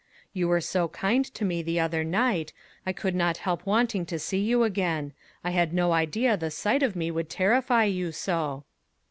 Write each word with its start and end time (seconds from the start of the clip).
"You 0.33 0.47
were 0.47 0.61
so 0.61 0.87
kind 0.87 1.23
to 1.31 1.45
me 1.45 1.61
the 1.61 1.79
other 1.79 2.03
night, 2.03 2.53
I 2.87 2.91
could 2.91 3.13
not 3.13 3.37
help 3.45 3.67
wanting 3.67 4.03
to 4.07 4.17
see 4.17 4.39
you 4.39 4.63
again. 4.63 5.13
I 5.43 5.51
had 5.51 5.73
no 5.75 5.91
idea 5.93 6.35
the 6.35 6.49
sight 6.49 6.81
of 6.81 6.95
me 6.95 7.11
would 7.11 7.29
terrify 7.29 7.83
you 7.83 8.11
so." 8.11 8.63